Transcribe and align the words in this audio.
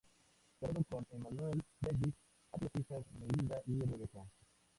Casado 0.59 0.83
con 0.89 1.05
Emmanuelle 1.11 1.61
Davis, 1.79 2.15
han 2.53 2.59
tenido 2.59 2.59
dos 2.59 2.71
hijas, 2.73 3.05
Melinda 3.19 3.61
y 3.67 3.79
Rebecca. 3.81 4.25